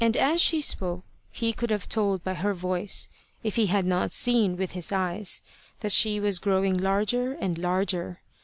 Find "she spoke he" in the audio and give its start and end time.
0.41-1.53